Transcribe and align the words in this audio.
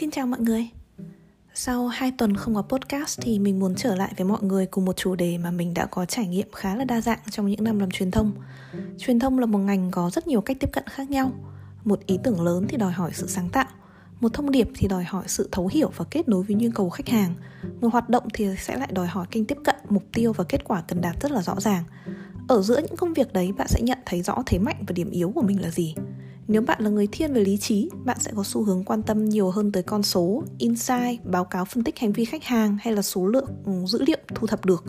Xin 0.00 0.10
chào 0.10 0.26
mọi 0.26 0.40
người. 0.40 0.68
Sau 1.54 1.88
2 1.88 2.12
tuần 2.18 2.36
không 2.36 2.54
có 2.54 2.62
podcast 2.62 3.20
thì 3.22 3.38
mình 3.38 3.58
muốn 3.58 3.74
trở 3.74 3.94
lại 3.94 4.12
với 4.16 4.26
mọi 4.26 4.42
người 4.42 4.66
cùng 4.66 4.84
một 4.84 4.96
chủ 4.96 5.14
đề 5.14 5.38
mà 5.38 5.50
mình 5.50 5.74
đã 5.74 5.86
có 5.86 6.04
trải 6.04 6.26
nghiệm 6.26 6.46
khá 6.52 6.74
là 6.76 6.84
đa 6.84 7.00
dạng 7.00 7.18
trong 7.30 7.46
những 7.46 7.64
năm 7.64 7.78
làm 7.78 7.90
truyền 7.90 8.10
thông. 8.10 8.32
Truyền 8.98 9.18
thông 9.18 9.38
là 9.38 9.46
một 9.46 9.58
ngành 9.58 9.90
có 9.90 10.10
rất 10.10 10.26
nhiều 10.26 10.40
cách 10.40 10.56
tiếp 10.60 10.70
cận 10.72 10.84
khác 10.86 11.10
nhau. 11.10 11.32
Một 11.84 12.06
ý 12.06 12.18
tưởng 12.22 12.40
lớn 12.40 12.66
thì 12.68 12.76
đòi 12.76 12.92
hỏi 12.92 13.10
sự 13.14 13.26
sáng 13.26 13.48
tạo. 13.48 13.66
Một 14.20 14.32
thông 14.32 14.50
điệp 14.50 14.68
thì 14.74 14.88
đòi 14.88 15.04
hỏi 15.04 15.24
sự 15.26 15.48
thấu 15.52 15.70
hiểu 15.72 15.90
và 15.96 16.04
kết 16.10 16.28
nối 16.28 16.42
với 16.42 16.56
nhu 16.56 16.68
cầu 16.74 16.90
khách 16.90 17.08
hàng. 17.08 17.34
Một 17.80 17.88
hoạt 17.92 18.08
động 18.08 18.24
thì 18.34 18.48
sẽ 18.58 18.76
lại 18.76 18.88
đòi 18.92 19.06
hỏi 19.06 19.26
kênh 19.30 19.44
tiếp 19.44 19.58
cận, 19.64 19.76
mục 19.88 20.04
tiêu 20.12 20.32
và 20.32 20.44
kết 20.44 20.64
quả 20.64 20.82
cần 20.88 21.00
đạt 21.00 21.16
rất 21.20 21.30
là 21.30 21.42
rõ 21.42 21.60
ràng. 21.60 21.84
Ở 22.48 22.62
giữa 22.62 22.78
những 22.78 22.96
công 22.96 23.12
việc 23.12 23.32
đấy, 23.32 23.52
bạn 23.52 23.68
sẽ 23.68 23.80
nhận 23.80 23.98
thấy 24.06 24.22
rõ 24.22 24.42
thế 24.46 24.58
mạnh 24.58 24.84
và 24.86 24.92
điểm 24.92 25.10
yếu 25.10 25.32
của 25.34 25.42
mình 25.42 25.62
là 25.62 25.70
gì 25.70 25.94
nếu 26.48 26.62
bạn 26.62 26.82
là 26.82 26.90
người 26.90 27.06
thiên 27.12 27.32
về 27.32 27.44
lý 27.44 27.56
trí, 27.56 27.90
bạn 28.04 28.16
sẽ 28.20 28.30
có 28.34 28.44
xu 28.44 28.64
hướng 28.64 28.84
quan 28.84 29.02
tâm 29.02 29.24
nhiều 29.24 29.50
hơn 29.50 29.72
tới 29.72 29.82
con 29.82 30.02
số, 30.02 30.44
insight, 30.58 31.24
báo 31.24 31.44
cáo 31.44 31.64
phân 31.64 31.84
tích 31.84 31.98
hành 31.98 32.12
vi 32.12 32.24
khách 32.24 32.44
hàng 32.44 32.76
hay 32.80 32.94
là 32.94 33.02
số 33.02 33.26
lượng 33.26 33.48
ừ, 33.64 33.72
dữ 33.86 34.02
liệu 34.06 34.18
thu 34.34 34.46
thập 34.46 34.64
được. 34.64 34.84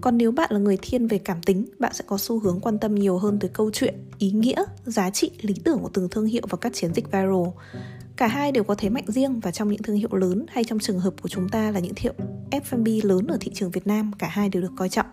Còn 0.00 0.18
nếu 0.18 0.32
bạn 0.32 0.52
là 0.52 0.58
người 0.58 0.78
thiên 0.82 1.06
về 1.06 1.18
cảm 1.18 1.42
tính, 1.42 1.66
bạn 1.78 1.92
sẽ 1.94 2.04
có 2.06 2.18
xu 2.18 2.38
hướng 2.38 2.60
quan 2.60 2.78
tâm 2.78 2.94
nhiều 2.94 3.18
hơn 3.18 3.38
tới 3.38 3.50
câu 3.52 3.70
chuyện, 3.72 3.94
ý 4.18 4.30
nghĩa, 4.30 4.64
giá 4.84 5.10
trị, 5.10 5.30
lý 5.40 5.54
tưởng 5.64 5.78
của 5.82 5.90
từng 5.92 6.08
thương 6.08 6.26
hiệu 6.26 6.42
và 6.48 6.58
các 6.60 6.74
chiến 6.74 6.94
dịch 6.94 7.06
viral. 7.06 7.46
Cả 8.16 8.26
hai 8.26 8.52
đều 8.52 8.64
có 8.64 8.74
thế 8.74 8.88
mạnh 8.88 9.04
riêng 9.06 9.40
và 9.40 9.50
trong 9.50 9.68
những 9.68 9.82
thương 9.82 9.96
hiệu 9.96 10.14
lớn 10.14 10.46
hay 10.48 10.64
trong 10.64 10.78
trường 10.78 11.00
hợp 11.00 11.14
của 11.22 11.28
chúng 11.28 11.48
ta 11.48 11.70
là 11.70 11.80
những 11.80 11.94
hiệu 11.96 12.12
F&B 12.50 13.06
lớn 13.06 13.26
ở 13.26 13.36
thị 13.40 13.50
trường 13.54 13.70
Việt 13.70 13.86
Nam, 13.86 14.12
cả 14.18 14.28
hai 14.30 14.48
đều 14.48 14.62
được 14.62 14.72
coi 14.76 14.88
trọng 14.88 15.06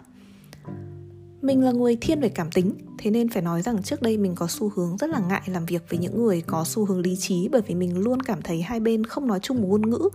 mình 1.41 1.63
là 1.63 1.71
người 1.71 1.97
thiên 2.01 2.19
về 2.19 2.29
cảm 2.29 2.51
tính, 2.51 2.73
thế 2.97 3.11
nên 3.11 3.29
phải 3.29 3.41
nói 3.41 3.61
rằng 3.61 3.83
trước 3.83 4.01
đây 4.01 4.17
mình 4.17 4.35
có 4.35 4.47
xu 4.47 4.71
hướng 4.75 4.97
rất 4.97 5.09
là 5.09 5.19
ngại 5.19 5.41
làm 5.45 5.65
việc 5.65 5.83
với 5.89 5.99
những 5.99 6.23
người 6.23 6.41
có 6.47 6.63
xu 6.65 6.85
hướng 6.85 6.99
lý 6.99 7.15
trí 7.15 7.47
bởi 7.51 7.61
vì 7.67 7.75
mình 7.75 7.97
luôn 7.97 8.21
cảm 8.21 8.41
thấy 8.41 8.61
hai 8.61 8.79
bên 8.79 9.03
không 9.03 9.27
nói 9.27 9.39
chung 9.39 9.61
một 9.61 9.67
ngôn 9.67 9.89
ngữ 9.89 10.09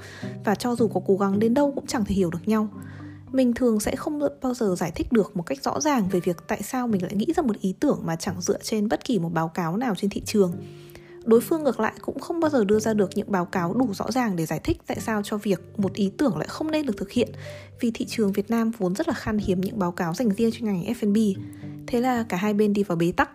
và 0.44 0.54
cho 0.54 0.76
dù 0.76 0.88
có 0.88 1.00
cố 1.06 1.16
gắng 1.16 1.38
đến 1.38 1.54
đâu 1.54 1.72
cũng 1.74 1.86
chẳng 1.86 2.04
thể 2.04 2.14
hiểu 2.14 2.30
được 2.30 2.48
nhau. 2.48 2.68
Mình 3.32 3.54
thường 3.54 3.80
sẽ 3.80 3.96
không 3.96 4.20
bao 4.42 4.54
giờ 4.54 4.74
giải 4.78 4.92
thích 4.94 5.12
được 5.12 5.36
một 5.36 5.42
cách 5.42 5.62
rõ 5.62 5.80
ràng 5.80 6.08
về 6.08 6.20
việc 6.20 6.36
tại 6.48 6.62
sao 6.62 6.88
mình 6.88 7.02
lại 7.02 7.14
nghĩ 7.14 7.26
ra 7.36 7.42
một 7.42 7.60
ý 7.60 7.74
tưởng 7.80 8.00
mà 8.04 8.16
chẳng 8.16 8.40
dựa 8.40 8.58
trên 8.62 8.88
bất 8.88 9.04
kỳ 9.04 9.18
một 9.18 9.32
báo 9.32 9.48
cáo 9.48 9.76
nào 9.76 9.94
trên 9.94 10.10
thị 10.10 10.22
trường 10.24 10.52
đối 11.24 11.40
phương 11.40 11.64
ngược 11.64 11.80
lại 11.80 11.92
cũng 12.00 12.18
không 12.18 12.40
bao 12.40 12.50
giờ 12.50 12.64
đưa 12.64 12.78
ra 12.78 12.94
được 12.94 13.10
những 13.14 13.32
báo 13.32 13.44
cáo 13.44 13.74
đủ 13.74 13.94
rõ 13.94 14.10
ràng 14.10 14.36
để 14.36 14.46
giải 14.46 14.60
thích 14.64 14.78
tại 14.86 15.00
sao 15.00 15.22
cho 15.22 15.36
việc 15.36 15.60
một 15.76 15.94
ý 15.94 16.12
tưởng 16.18 16.36
lại 16.36 16.48
không 16.48 16.70
nên 16.70 16.86
được 16.86 16.96
thực 16.96 17.10
hiện 17.10 17.28
vì 17.80 17.90
thị 17.90 18.04
trường 18.04 18.32
Việt 18.32 18.50
Nam 18.50 18.70
vốn 18.78 18.94
rất 18.94 19.08
là 19.08 19.14
khan 19.14 19.38
hiếm 19.38 19.60
những 19.60 19.78
báo 19.78 19.92
cáo 19.92 20.14
dành 20.14 20.30
riêng 20.30 20.50
cho 20.52 20.66
ngành 20.66 20.82
F&B. 20.82 21.40
Thế 21.86 22.00
là 22.00 22.24
cả 22.28 22.36
hai 22.36 22.54
bên 22.54 22.72
đi 22.72 22.82
vào 22.82 22.96
bế 22.96 23.12
tắc. 23.12 23.30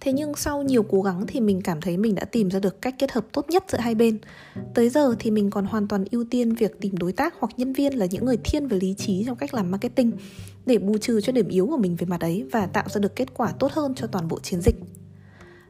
Thế 0.00 0.12
nhưng 0.12 0.34
sau 0.34 0.62
nhiều 0.62 0.82
cố 0.82 1.02
gắng 1.02 1.24
thì 1.26 1.40
mình 1.40 1.60
cảm 1.62 1.80
thấy 1.80 1.96
mình 1.96 2.14
đã 2.14 2.24
tìm 2.24 2.50
ra 2.50 2.60
được 2.60 2.82
cách 2.82 2.94
kết 2.98 3.12
hợp 3.12 3.26
tốt 3.32 3.46
nhất 3.50 3.64
giữa 3.68 3.78
hai 3.78 3.94
bên. 3.94 4.18
Tới 4.74 4.88
giờ 4.88 5.14
thì 5.18 5.30
mình 5.30 5.50
còn 5.50 5.64
hoàn 5.64 5.88
toàn 5.88 6.04
ưu 6.10 6.24
tiên 6.30 6.54
việc 6.54 6.80
tìm 6.80 6.96
đối 6.96 7.12
tác 7.12 7.34
hoặc 7.38 7.50
nhân 7.56 7.72
viên 7.72 7.98
là 7.98 8.06
những 8.06 8.24
người 8.24 8.36
thiên 8.44 8.68
về 8.68 8.78
lý 8.80 8.94
trí 8.94 9.24
trong 9.26 9.36
cách 9.36 9.54
làm 9.54 9.70
marketing, 9.70 10.12
để 10.66 10.78
bù 10.78 10.98
trừ 10.98 11.20
cho 11.20 11.32
điểm 11.32 11.48
yếu 11.48 11.66
của 11.66 11.76
mình 11.76 11.96
về 11.96 12.06
mặt 12.06 12.20
ấy 12.20 12.44
và 12.52 12.66
tạo 12.66 12.88
ra 12.88 13.00
được 13.00 13.16
kết 13.16 13.34
quả 13.34 13.52
tốt 13.58 13.72
hơn 13.72 13.94
cho 13.94 14.06
toàn 14.06 14.28
bộ 14.28 14.38
chiến 14.40 14.60
dịch. 14.60 14.76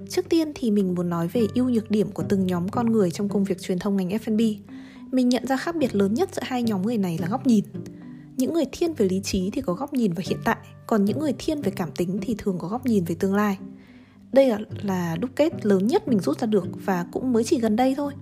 Trước 0.09 0.29
tiên 0.29 0.53
thì 0.55 0.71
mình 0.71 0.95
muốn 0.95 1.11
nói 1.11 1.29
về 1.29 1.47
ưu 1.55 1.69
nhược 1.69 1.91
điểm 1.91 2.11
của 2.11 2.23
từng 2.29 2.47
nhóm 2.47 2.69
con 2.69 2.93
người 2.93 3.11
trong 3.11 3.29
công 3.29 3.45
việc 3.45 3.61
truyền 3.61 3.79
thông 3.79 3.97
ngành 3.97 4.09
F&B. 4.09 4.41
Mình 5.13 5.29
nhận 5.29 5.47
ra 5.47 5.57
khác 5.57 5.77
biệt 5.77 5.95
lớn 5.95 6.15
nhất 6.15 6.29
giữa 6.33 6.43
hai 6.45 6.63
nhóm 6.63 6.83
người 6.83 6.99
này 6.99 7.19
là 7.19 7.29
góc 7.29 7.47
nhìn. 7.47 7.65
Những 8.37 8.55
người 8.55 8.65
thiên 8.73 8.95
về 8.95 9.09
lý 9.09 9.21
trí 9.25 9.51
thì 9.51 9.61
có 9.61 9.73
góc 9.73 9.95
nhìn 9.95 10.13
về 10.13 10.25
hiện 10.29 10.39
tại, 10.45 10.57
còn 10.87 11.05
những 11.05 11.19
người 11.19 11.33
thiên 11.39 11.63
về 11.63 11.73
cảm 11.77 11.91
tính 11.93 12.19
thì 12.23 12.35
thường 12.39 12.59
có 12.59 12.69
góc 12.69 12.87
nhìn 12.87 13.05
về 13.05 13.15
tương 13.15 13.35
lai. 13.35 13.59
Đây 14.33 14.49
là, 14.49 14.59
là 14.83 15.17
đúc 15.21 15.31
kết 15.37 15.67
lớn 15.67 15.87
nhất 15.87 16.09
mình 16.09 16.21
rút 16.21 16.39
ra 16.41 16.47
được 16.47 16.67
và 16.85 17.07
cũng 17.13 17.33
mới 17.33 17.45
chỉ 17.45 17.59
gần 17.61 17.77
đây 17.77 17.95
thôi. 17.97 18.13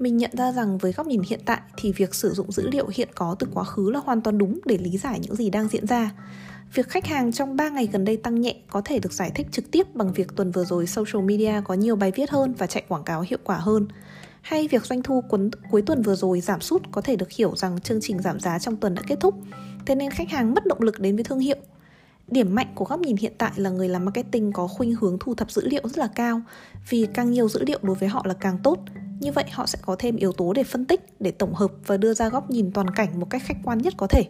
Mình 0.00 0.16
nhận 0.16 0.30
ra 0.32 0.52
rằng 0.52 0.78
với 0.78 0.92
góc 0.92 1.06
nhìn 1.06 1.22
hiện 1.28 1.40
tại 1.44 1.60
thì 1.76 1.92
việc 1.92 2.14
sử 2.14 2.30
dụng 2.30 2.52
dữ 2.52 2.70
liệu 2.70 2.86
hiện 2.94 3.08
có 3.14 3.36
từ 3.38 3.46
quá 3.54 3.64
khứ 3.64 3.90
là 3.90 4.00
hoàn 4.04 4.20
toàn 4.20 4.38
đúng 4.38 4.60
để 4.64 4.78
lý 4.78 4.98
giải 4.98 5.20
những 5.22 5.36
gì 5.36 5.50
đang 5.50 5.68
diễn 5.68 5.86
ra 5.86 6.10
Việc 6.74 6.88
khách 6.88 7.06
hàng 7.06 7.32
trong 7.32 7.56
3 7.56 7.68
ngày 7.68 7.88
gần 7.92 8.04
đây 8.04 8.16
tăng 8.16 8.40
nhẹ 8.40 8.56
có 8.70 8.80
thể 8.84 8.98
được 8.98 9.12
giải 9.12 9.30
thích 9.34 9.46
trực 9.52 9.70
tiếp 9.70 9.94
bằng 9.94 10.12
việc 10.12 10.36
tuần 10.36 10.50
vừa 10.50 10.64
rồi 10.64 10.86
social 10.86 11.22
media 11.24 11.52
có 11.64 11.74
nhiều 11.74 11.96
bài 11.96 12.12
viết 12.16 12.30
hơn 12.30 12.54
và 12.58 12.66
chạy 12.66 12.82
quảng 12.88 13.04
cáo 13.04 13.20
hiệu 13.20 13.38
quả 13.44 13.56
hơn. 13.56 13.88
Hay 14.40 14.68
việc 14.68 14.86
doanh 14.86 15.02
thu 15.02 15.22
cuối 15.70 15.82
tuần 15.82 16.02
vừa 16.02 16.14
rồi 16.14 16.40
giảm 16.40 16.60
sút 16.60 16.82
có 16.92 17.00
thể 17.00 17.16
được 17.16 17.30
hiểu 17.30 17.56
rằng 17.56 17.80
chương 17.80 18.00
trình 18.00 18.22
giảm 18.22 18.40
giá 18.40 18.58
trong 18.58 18.76
tuần 18.76 18.94
đã 18.94 19.02
kết 19.06 19.16
thúc, 19.20 19.34
thế 19.86 19.94
nên 19.94 20.10
khách 20.10 20.30
hàng 20.30 20.54
mất 20.54 20.66
động 20.66 20.82
lực 20.82 21.00
đến 21.00 21.16
với 21.16 21.24
thương 21.24 21.38
hiệu. 21.38 21.56
Điểm 22.28 22.54
mạnh 22.54 22.72
của 22.74 22.84
góc 22.84 23.00
nhìn 23.00 23.16
hiện 23.16 23.32
tại 23.38 23.52
là 23.56 23.70
người 23.70 23.88
làm 23.88 24.04
marketing 24.04 24.52
có 24.52 24.66
khuynh 24.66 24.94
hướng 24.94 25.16
thu 25.20 25.34
thập 25.34 25.50
dữ 25.50 25.68
liệu 25.68 25.82
rất 25.84 25.98
là 25.98 26.08
cao, 26.14 26.40
vì 26.88 27.06
càng 27.14 27.30
nhiều 27.30 27.48
dữ 27.48 27.64
liệu 27.66 27.78
đối 27.82 27.96
với 27.96 28.08
họ 28.08 28.22
là 28.26 28.34
càng 28.34 28.58
tốt. 28.62 28.78
Như 29.20 29.32
vậy 29.32 29.44
họ 29.52 29.66
sẽ 29.66 29.78
có 29.82 29.96
thêm 29.98 30.16
yếu 30.16 30.32
tố 30.32 30.52
để 30.52 30.64
phân 30.64 30.84
tích, 30.84 31.00
để 31.20 31.30
tổng 31.30 31.54
hợp 31.54 31.72
và 31.86 31.96
đưa 31.96 32.14
ra 32.14 32.28
góc 32.28 32.50
nhìn 32.50 32.72
toàn 32.72 32.90
cảnh 32.90 33.20
một 33.20 33.30
cách 33.30 33.42
khách 33.44 33.56
quan 33.64 33.78
nhất 33.78 33.94
có 33.96 34.06
thể. 34.06 34.24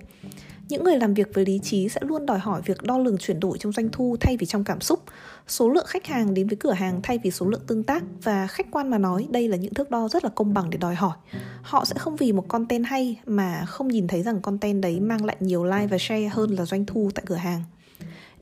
Những 0.68 0.84
người 0.84 0.96
làm 0.96 1.14
việc 1.14 1.34
với 1.34 1.44
lý 1.44 1.60
trí 1.62 1.88
sẽ 1.88 2.00
luôn 2.04 2.26
đòi 2.26 2.38
hỏi 2.38 2.62
việc 2.64 2.82
đo 2.82 2.98
lường 2.98 3.18
chuyển 3.18 3.40
đổi 3.40 3.58
trong 3.58 3.72
doanh 3.72 3.88
thu 3.92 4.16
thay 4.20 4.36
vì 4.36 4.46
trong 4.46 4.64
cảm 4.64 4.80
xúc, 4.80 5.02
số 5.48 5.68
lượng 5.68 5.86
khách 5.88 6.06
hàng 6.06 6.34
đến 6.34 6.48
với 6.48 6.56
cửa 6.56 6.72
hàng 6.72 7.00
thay 7.02 7.18
vì 7.18 7.30
số 7.30 7.46
lượng 7.46 7.60
tương 7.66 7.82
tác 7.82 8.02
và 8.22 8.46
khách 8.46 8.66
quan 8.70 8.90
mà 8.90 8.98
nói 8.98 9.28
đây 9.30 9.48
là 9.48 9.56
những 9.56 9.74
thước 9.74 9.90
đo 9.90 10.08
rất 10.08 10.24
là 10.24 10.30
công 10.34 10.54
bằng 10.54 10.70
để 10.70 10.78
đòi 10.78 10.94
hỏi. 10.94 11.16
Họ 11.62 11.84
sẽ 11.84 11.94
không 11.98 12.16
vì 12.16 12.32
một 12.32 12.48
content 12.48 12.84
hay 12.86 13.20
mà 13.26 13.64
không 13.66 13.88
nhìn 13.88 14.08
thấy 14.08 14.22
rằng 14.22 14.40
content 14.40 14.82
đấy 14.82 15.00
mang 15.00 15.24
lại 15.24 15.36
nhiều 15.40 15.64
like 15.64 15.86
và 15.86 15.98
share 16.00 16.28
hơn 16.28 16.50
là 16.50 16.64
doanh 16.64 16.86
thu 16.86 17.10
tại 17.14 17.24
cửa 17.26 17.34
hàng. 17.34 17.64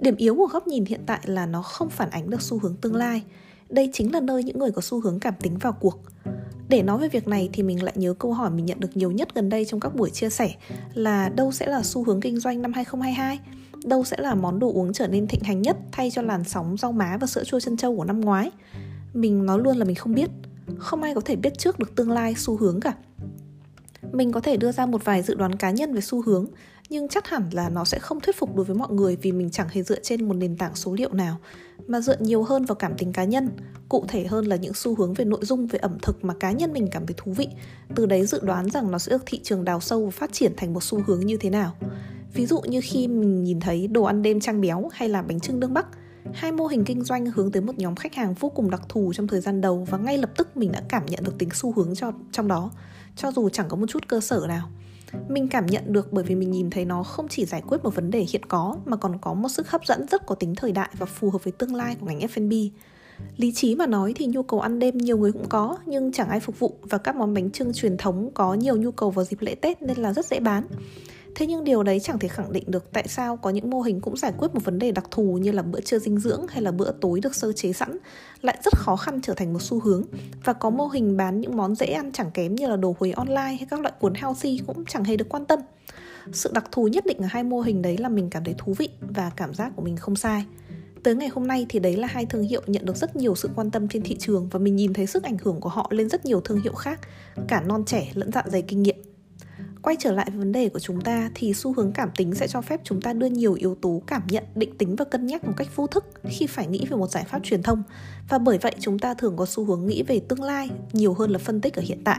Điểm 0.01 0.17
yếu 0.17 0.35
của 0.37 0.47
góc 0.47 0.67
nhìn 0.67 0.85
hiện 0.85 1.01
tại 1.07 1.21
là 1.25 1.47
nó 1.47 1.63
không 1.63 1.91
phản 1.91 2.11
ánh 2.11 2.31
được 2.31 2.43
xu 2.43 2.59
hướng 2.59 2.77
tương 2.77 2.97
lai. 2.97 3.23
Đây 3.69 3.91
chính 3.93 4.13
là 4.13 4.21
nơi 4.21 4.45
những 4.45 4.59
người 4.59 4.71
có 4.71 4.81
xu 4.81 5.01
hướng 5.01 5.21
cảm 5.21 5.35
tính 5.41 5.59
vào 5.59 5.73
cuộc 5.73 6.01
để 6.69 6.83
nói 6.83 6.99
về 6.99 7.09
việc 7.09 7.29
này 7.29 7.49
thì 7.53 7.63
mình 7.63 7.83
lại 7.83 7.95
nhớ 7.97 8.15
câu 8.19 8.33
hỏi 8.33 8.51
mình 8.51 8.67
nhận 8.67 8.81
được 8.81 8.97
nhiều 8.97 9.11
nhất 9.11 9.35
gần 9.35 9.49
đây 9.49 9.65
trong 9.65 9.81
các 9.81 9.95
buổi 9.95 10.11
chia 10.11 10.31
sẻ 10.31 10.55
là 10.95 11.29
đâu 11.29 11.53
sẽ 11.53 11.67
là 11.67 11.83
xu 11.83 12.05
hướng 12.05 12.21
kinh 12.21 12.41
doanh 12.41 12.63
năm 12.63 12.73
2022? 12.73 13.39
Đâu 13.85 14.05
sẽ 14.05 14.17
là 14.21 14.35
món 14.35 14.59
đồ 14.59 14.73
uống 14.73 14.93
trở 14.93 15.07
nên 15.07 15.27
thịnh 15.27 15.43
hành 15.43 15.63
nhất 15.63 15.77
thay 15.93 16.11
cho 16.11 16.23
làn 16.23 16.45
sóng 16.45 16.77
rau 16.77 16.93
má 16.93 17.17
và 17.21 17.27
sữa 17.27 17.45
chua 17.45 17.61
chân 17.61 17.77
trâu 17.77 17.97
của 17.97 18.05
năm 18.05 18.21
ngoái? 18.21 18.51
Mình 19.15 19.47
nói 19.47 19.59
luôn 19.59 19.77
là 19.77 19.85
mình 19.85 19.95
không 19.95 20.15
biết. 20.15 20.31
Không 20.79 21.03
ai 21.03 21.15
có 21.15 21.21
thể 21.21 21.37
biết 21.37 21.59
trước 21.59 21.79
được 21.79 21.95
tương 21.95 22.11
lai 22.11 22.35
xu 22.37 22.57
hướng 22.57 22.81
cả. 22.81 22.95
Mình 24.13 24.33
có 24.33 24.41
thể 24.41 24.57
đưa 24.57 24.73
ra 24.73 24.87
một 24.87 25.05
vài 25.05 25.23
dự 25.23 25.35
đoán 25.35 25.57
cá 25.57 25.71
nhân 25.71 25.95
về 25.95 26.01
xu 26.01 26.23
hướng, 26.23 26.47
nhưng 26.89 27.09
chắc 27.09 27.29
hẳn 27.29 27.43
là 27.53 27.69
nó 27.69 27.85
sẽ 27.85 27.99
không 27.99 28.21
thuyết 28.21 28.37
phục 28.37 28.57
đối 28.57 28.65
với 28.65 28.77
mọi 28.77 28.93
người 28.93 29.17
vì 29.17 29.33
mình 29.33 29.51
chẳng 29.51 29.69
hề 29.71 29.83
dựa 29.83 30.01
trên 30.01 30.29
một 30.29 30.35
nền 30.35 30.57
tảng 30.57 30.75
số 30.75 30.95
liệu 30.95 31.13
nào 31.13 31.37
mà 31.89 32.01
dựa 32.01 32.17
nhiều 32.19 32.43
hơn 32.43 32.65
vào 32.65 32.75
cảm 32.75 32.95
tính 32.99 33.13
cá 33.13 33.25
nhân. 33.25 33.51
Cụ 33.89 34.05
thể 34.09 34.27
hơn 34.27 34.47
là 34.47 34.57
những 34.57 34.75
xu 34.75 34.95
hướng 34.95 35.15
về 35.15 35.25
nội 35.25 35.41
dung, 35.43 35.67
về 35.67 35.79
ẩm 35.79 35.99
thực 36.03 36.25
mà 36.25 36.35
cá 36.35 36.53
nhân 36.53 36.73
mình 36.73 36.89
cảm 36.91 37.07
thấy 37.07 37.15
thú 37.17 37.33
vị. 37.33 37.49
Từ 37.95 38.07
đấy 38.07 38.27
dự 38.27 38.41
đoán 38.43 38.71
rằng 38.71 38.91
nó 38.91 38.99
sẽ 38.99 39.11
được 39.11 39.23
thị 39.27 39.41
trường 39.43 39.65
đào 39.65 39.81
sâu 39.81 40.05
và 40.05 40.11
phát 40.11 40.33
triển 40.33 40.53
thành 40.57 40.75
một 40.75 40.83
xu 40.83 41.03
hướng 41.07 41.21
như 41.21 41.37
thế 41.37 41.51
nào. 41.51 41.75
Ví 42.35 42.47
dụ 42.47 42.61
như 42.61 42.81
khi 42.85 43.09
mình 43.09 43.45
nhìn 43.45 43.61
thấy 43.61 43.89
đồ 43.89 44.03
ăn 44.03 44.23
đêm 44.23 44.41
trang 44.41 44.61
béo 44.61 44.89
hay 44.93 45.09
là 45.09 45.23
bánh 45.23 45.41
trưng 45.41 45.61
đông 45.61 45.75
bắc, 45.75 45.87
hai 46.35 46.53
mô 46.53 46.67
hình 46.67 46.85
kinh 46.85 47.05
doanh 47.05 47.27
hướng 47.27 47.53
tới 47.53 47.63
một 47.63 47.79
nhóm 47.79 47.95
khách 47.95 48.15
hàng 48.15 48.35
vô 48.35 48.49
cùng 48.49 48.71
đặc 48.71 48.83
thù 48.89 49.13
trong 49.13 49.27
thời 49.27 49.41
gian 49.41 49.61
đầu 49.61 49.87
và 49.91 49.99
ngay 49.99 50.19
lập 50.19 50.31
tức 50.37 50.57
mình 50.57 50.73
đã 50.73 50.83
cảm 50.89 51.07
nhận 51.07 51.25
được 51.25 51.39
tính 51.39 51.49
xu 51.55 51.73
hướng 51.73 51.95
cho, 51.95 52.13
trong 52.33 52.49
đó. 52.49 52.71
Cho 53.17 53.33
dù 53.33 53.49
chẳng 53.49 53.69
có 53.69 53.77
một 53.77 53.87
chút 53.89 54.09
cơ 54.09 54.21
sở 54.21 54.45
nào 54.49 54.71
mình 55.29 55.49
cảm 55.49 55.67
nhận 55.67 55.93
được 55.93 56.13
bởi 56.13 56.25
vì 56.25 56.35
mình 56.35 56.51
nhìn 56.51 56.71
thấy 56.71 56.85
nó 56.85 57.03
không 57.03 57.29
chỉ 57.29 57.45
giải 57.45 57.63
quyết 57.69 57.85
một 57.85 57.95
vấn 57.95 58.11
đề 58.11 58.27
hiện 58.31 58.43
có, 58.49 58.77
mà 58.85 58.97
còn 58.97 59.19
có 59.21 59.35
một 59.35 59.49
sức 59.49 59.71
hấp 59.71 59.87
dẫn 59.87 60.07
rất 60.11 60.27
có 60.27 60.35
tính 60.35 60.55
thời 60.55 60.73
đại 60.73 60.91
và 60.99 61.07
phù 61.07 61.31
hợp 61.31 61.45
với 61.45 61.53
tương 61.53 61.75
lai 61.75 61.97
của 62.01 62.07
ngành 62.07 62.19
F&B. 62.19 62.53
Lý 63.37 63.53
trí 63.53 63.75
mà 63.75 63.87
nói 63.87 64.13
thì 64.17 64.27
nhu 64.27 64.43
cầu 64.43 64.61
ăn 64.61 64.79
đêm 64.79 64.99
nhiều 64.99 65.19
người 65.19 65.33
cũng 65.33 65.49
có, 65.49 65.77
nhưng 65.87 66.13
chẳng 66.13 66.29
ai 66.29 66.41
phục 66.41 66.59
vụ 66.59 66.75
và 66.83 66.99
các 66.99 67.17
món 67.17 67.35
bánh 67.35 67.51
trưng 67.51 67.73
truyền 67.73 67.97
thống 67.97 68.31
có 68.35 68.55
nhiều 68.55 68.77
nhu 68.77 68.91
cầu 68.91 69.11
vào 69.11 69.25
dịp 69.25 69.41
lễ 69.41 69.55
Tết 69.55 69.83
nên 69.83 69.99
là 69.99 70.13
rất 70.13 70.27
dễ 70.27 70.41
bán. 70.41 70.67
Thế 71.35 71.47
nhưng 71.47 71.65
điều 71.65 71.83
đấy 71.83 72.01
chẳng 72.01 72.19
thể 72.19 72.29
khẳng 72.29 72.53
định 72.53 72.65
được 72.67 72.93
tại 72.93 73.09
sao 73.09 73.37
có 73.37 73.51
những 73.51 73.71
mô 73.71 73.81
hình 73.81 74.01
cũng 74.01 74.17
giải 74.17 74.33
quyết 74.39 74.55
một 74.55 74.65
vấn 74.65 74.79
đề 74.79 74.93
đặc 74.93 75.05
thù 75.11 75.39
như 75.43 75.51
là 75.53 75.63
bữa 75.63 75.81
trưa 75.81 75.99
dinh 75.99 76.19
dưỡng 76.19 76.47
hay 76.49 76.63
là 76.63 76.71
bữa 76.71 76.93
tối 77.01 77.21
được 77.21 77.35
sơ 77.35 77.53
chế 77.53 77.73
sẵn 77.73 77.99
lại 78.43 78.59
rất 78.65 78.73
khó 78.77 78.97
khăn 78.97 79.21
trở 79.23 79.35
thành 79.35 79.53
một 79.53 79.63
xu 79.63 79.81
hướng 79.81 80.05
và 80.45 80.53
có 80.53 80.71
mô 80.71 80.87
hình 80.87 81.17
bán 81.17 81.41
những 81.41 81.57
món 81.57 81.75
dễ 81.75 81.87
ăn 81.87 82.13
chẳng 82.13 82.31
kém 82.31 82.55
như 82.55 82.69
là 82.69 82.77
đồ 82.77 82.97
huế 82.99 83.11
online 83.11 83.43
hay 83.43 83.67
các 83.71 83.81
loại 83.81 83.95
cuốn 84.01 84.15
healthy 84.15 84.61
cũng 84.67 84.85
chẳng 84.85 85.05
hề 85.05 85.17
được 85.17 85.29
quan 85.29 85.45
tâm. 85.45 85.61
Sự 86.33 86.51
đặc 86.55 86.65
thù 86.73 86.89
nhất 86.89 87.07
định 87.07 87.19
ở 87.19 87.27
hai 87.31 87.45
mô 87.45 87.61
hình 87.61 87.83
đấy 87.83 87.99
là 87.99 88.09
mình 88.09 88.31
cảm 88.31 88.45
thấy 88.45 88.55
thú 88.59 88.75
vị 88.79 88.89
và 89.01 89.31
cảm 89.37 89.55
giác 89.55 89.73
của 89.77 89.83
mình 89.83 89.97
không 89.97 90.17
sai. 90.17 90.45
Tới 91.03 91.15
ngày 91.15 91.29
hôm 91.29 91.47
nay 91.47 91.67
thì 91.69 91.79
đấy 91.79 91.97
là 91.97 92.09
hai 92.09 92.27
thương 92.27 92.43
hiệu 92.43 92.63
nhận 92.67 92.87
được 92.87 92.97
rất 92.97 93.17
nhiều 93.17 93.35
sự 93.35 93.51
quan 93.57 93.71
tâm 93.71 93.89
trên 93.89 94.03
thị 94.03 94.17
trường 94.19 94.49
và 94.49 94.59
mình 94.59 94.77
nhìn 94.77 94.93
thấy 94.93 95.07
sức 95.07 95.23
ảnh 95.23 95.37
hưởng 95.43 95.61
của 95.61 95.69
họ 95.69 95.89
lên 95.91 96.09
rất 96.09 96.27
nhiều 96.27 96.41
thương 96.41 96.61
hiệu 96.61 96.73
khác, 96.73 97.01
cả 97.49 97.61
non 97.61 97.85
trẻ 97.85 98.11
lẫn 98.15 98.33
dạ 98.33 98.43
dày 98.47 98.63
kinh 98.63 98.83
nghiệm 98.83 99.08
quay 99.89 99.97
trở 100.01 100.13
lại 100.13 100.27
với 100.31 100.39
vấn 100.39 100.53
đề 100.53 100.69
của 100.69 100.79
chúng 100.79 101.01
ta 101.01 101.31
thì 101.35 101.55
xu 101.55 101.73
hướng 101.73 101.93
cảm 101.93 102.11
tính 102.17 102.35
sẽ 102.35 102.49
cho 102.49 102.61
phép 102.61 102.81
chúng 102.85 103.01
ta 103.01 103.13
đưa 103.13 103.27
nhiều 103.27 103.55
yếu 103.55 103.75
tố 103.75 104.03
cảm 104.07 104.23
nhận, 104.29 104.45
định 104.55 104.79
tính 104.79 104.97
và 104.97 105.05
cân 105.05 105.27
nhắc 105.27 105.45
một 105.45 105.53
cách 105.57 105.77
vô 105.77 105.87
thức 105.87 106.05
khi 106.25 106.47
phải 106.47 106.67
nghĩ 106.67 106.87
về 106.91 106.97
một 106.97 107.11
giải 107.11 107.25
pháp 107.25 107.41
truyền 107.45 107.63
thông. 107.63 107.83
Và 108.29 108.39
bởi 108.39 108.59
vậy 108.59 108.75
chúng 108.81 108.99
ta 108.99 109.15
thường 109.15 109.37
có 109.37 109.47
xu 109.47 109.65
hướng 109.65 109.87
nghĩ 109.87 110.03
về 110.03 110.21
tương 110.29 110.43
lai 110.43 110.71
nhiều 110.93 111.15
hơn 111.15 111.31
là 111.31 111.39
phân 111.39 111.61
tích 111.61 111.75
ở 111.75 111.83
hiện 111.83 112.05
tại. 112.05 112.19